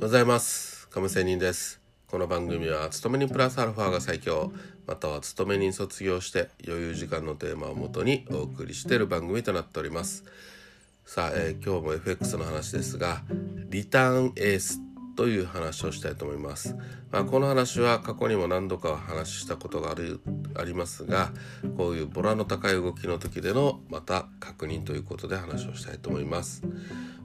[0.00, 4.50] ございます亀仙人ですこの番組は勤め人プラスアルファが最強
[4.86, 10.24] または勤め人卒業して余裕時間のテーマをもとにお送りしている番組となっております
[11.04, 13.20] さあ、えー、今日も FX の話ですが
[13.68, 14.80] リターンエース
[15.16, 16.74] という話をしたいと思います。
[17.10, 20.20] まあ、この話は過去にも何度か話したことがある
[20.54, 21.32] ありますが
[21.76, 26.62] こういうボラの高い動きの時でのまた確認ということで話をしたいと思います。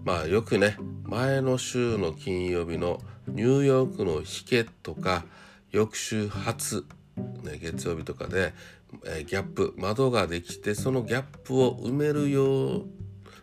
[0.05, 5.25] まあよくね前の週の金曜日のニューヨークの引けとか
[5.71, 6.85] 翌週初、
[7.43, 8.53] ね、月曜日とかで、
[9.05, 12.43] えー、ギャップ窓ができてそのギャップを埋めるよ
[12.77, 12.85] う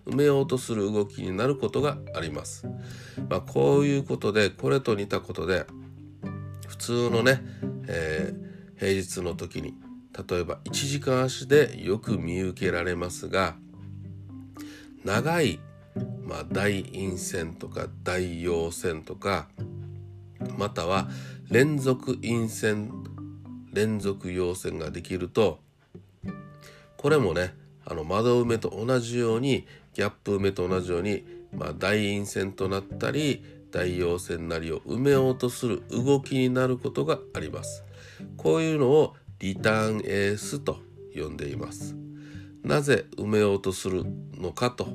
[0.07, 2.67] 埋めようとする動きになることがあります。
[3.29, 5.67] まあ、こういうことでこれと似たことで
[6.67, 7.41] 普通のね、
[7.89, 9.75] えー、平日の時に
[10.29, 13.57] 例えば1時間足でよく見受けられますが
[15.05, 15.59] 長い、
[16.25, 19.49] まあ、大陰線とか大陽線とか
[20.57, 21.09] または
[21.51, 22.91] 連続陰線
[23.73, 25.61] 連続陽線ができると
[26.97, 27.55] これもね
[27.85, 37.85] あの窓埋めと同じようにギャップ埋めと同じように、まあ、大陰線となったり大陽線なりを埋めようとする動きになることがあります。
[38.37, 40.79] こういうのをリターンエースと
[41.15, 41.97] 呼んでいます。
[42.63, 44.05] なぜ埋めようとする
[44.35, 44.89] のかと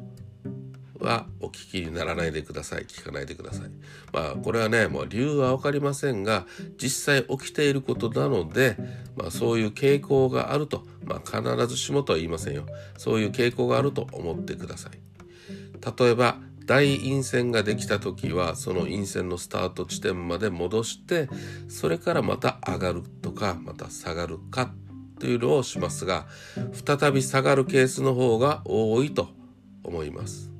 [0.99, 2.83] はお聞きにならないでください。
[2.85, 3.69] 聞かないでください。
[4.13, 6.45] まあこれはねもう理由は分かりませんが
[6.81, 8.77] 実際起きていることなので、
[9.15, 12.65] まあ、そういう傾向があると、まあ、必ずしもとは言いませんよ。
[12.97, 14.99] そういう傾向があると思ってください。
[15.99, 21.29] 例えば大陰線ができた時はその陰線のスタート地点まで戻して
[21.69, 24.71] それからまた上がるとかまた下がるか
[25.19, 26.27] というのをしますが
[26.85, 29.29] 再び下がるケースの方が多いと
[29.83, 30.56] 思います。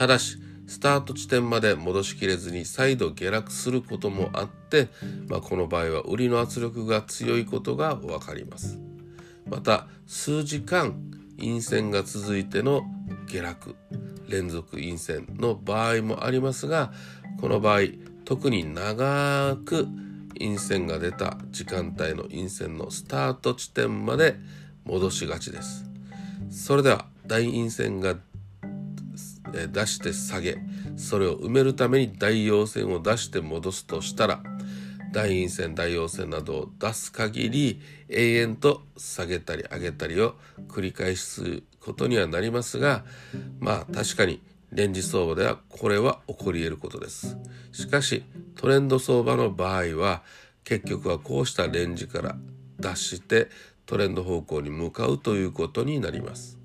[0.00, 4.88] ただしスタート地点まで戻しきれずに再度下落することもあって、
[5.28, 8.78] まあ、この場合は売りの圧力が強いことが分かります。
[9.46, 10.94] また数時間
[11.38, 12.84] 陰線が続いての
[13.26, 13.76] 下落
[14.26, 16.94] 連続陰線の場合もありますが
[17.38, 17.80] この場合
[18.24, 19.86] 特に長く
[20.38, 24.36] 陰線が出た時間帯の陰線のスタート地点まで
[24.86, 25.84] 戻しがちです。
[26.48, 28.16] それでは大陰線が
[29.50, 30.58] 出して下げ
[30.96, 34.40] それを埋めるために大陽線を出して戻すとしたら
[35.12, 40.36] 大陰線大陽線などを出す限り永遠と下げたり上げたりを
[40.68, 43.04] 繰り返すことにはなりますが
[43.58, 44.40] まあ確かに
[44.70, 47.36] レンジ相場ではこれは起こり得ることです
[47.72, 48.22] しかし
[48.56, 50.22] トレンド相場の場合は
[50.62, 52.36] 結局はこうしたレンジから
[52.78, 53.48] 脱して
[53.86, 56.58] トレンド方向に向かうということになります。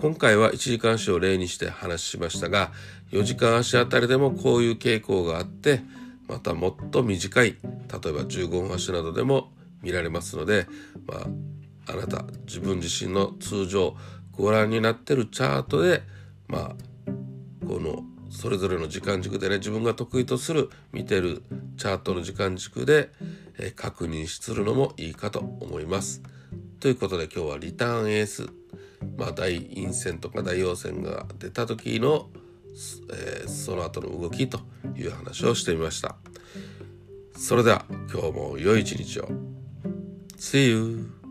[0.00, 2.70] 今回は1時間足を例にして話しましたが
[3.10, 5.80] 4時間足あたりでもこういう傾向があって
[6.28, 9.50] またもっと短い例えば15分足などでも
[9.82, 10.68] 見られますので、
[11.06, 13.96] まあ、あなた自分自身の通常
[14.30, 16.02] ご覧になってるチャートで
[16.46, 21.42] まあこのそれぞれの時間軸でね自分が得意とする見てる
[21.76, 23.10] チャートの時間軸で、
[23.58, 26.22] え確認するのもいいかと思います。
[26.80, 28.48] ということで今日はリターンエース
[29.16, 32.28] まあ、大陰線とか大陽線が出た時の、
[33.12, 34.60] えー、その後の動きと
[34.96, 36.16] いう話をしてみました
[37.36, 39.28] それでは今日も良い一日を
[40.36, 41.21] See you!